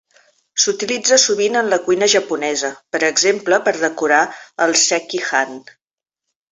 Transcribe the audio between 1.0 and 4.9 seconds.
sovint en la cuina japonesa, per exemple per decorar el